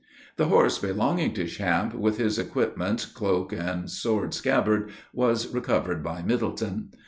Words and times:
The 0.37 0.47
horse 0.47 0.79
belonging 0.79 1.35
to 1.35 1.45
Champe, 1.45 1.93
with 1.93 2.17
his 2.17 2.39
equipments, 2.39 3.05
cloak, 3.05 3.53
and 3.53 3.87
sword 3.87 4.33
scabbard, 4.33 4.89
was 5.13 5.53
recovered 5.53 6.01
by 6.01 6.23
Middleton. 6.23 6.89